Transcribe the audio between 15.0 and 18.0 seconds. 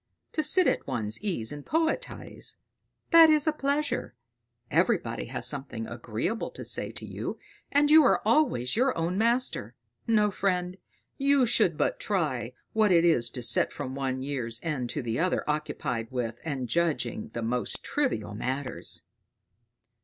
the other occupied with and judging the most